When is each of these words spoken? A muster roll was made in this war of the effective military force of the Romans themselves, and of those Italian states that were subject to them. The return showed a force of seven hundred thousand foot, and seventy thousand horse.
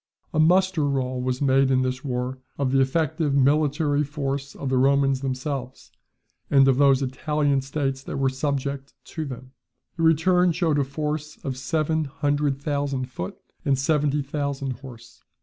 A 0.33 0.39
muster 0.39 0.83
roll 0.83 1.21
was 1.21 1.43
made 1.43 1.69
in 1.69 1.83
this 1.83 2.03
war 2.03 2.39
of 2.57 2.71
the 2.71 2.79
effective 2.81 3.35
military 3.35 4.03
force 4.03 4.55
of 4.55 4.69
the 4.69 4.79
Romans 4.79 5.21
themselves, 5.21 5.91
and 6.49 6.67
of 6.67 6.77
those 6.77 7.03
Italian 7.03 7.61
states 7.61 8.01
that 8.01 8.17
were 8.17 8.27
subject 8.27 8.95
to 9.03 9.25
them. 9.25 9.51
The 9.97 10.01
return 10.01 10.53
showed 10.53 10.79
a 10.79 10.83
force 10.83 11.37
of 11.45 11.55
seven 11.55 12.05
hundred 12.05 12.59
thousand 12.59 13.11
foot, 13.11 13.37
and 13.63 13.77
seventy 13.77 14.23
thousand 14.23 14.77
horse. 14.79 15.21